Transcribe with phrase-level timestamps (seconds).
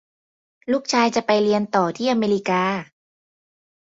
[0.71, 2.63] ลูกชายจะไปเรียนต่อที่อเมริกา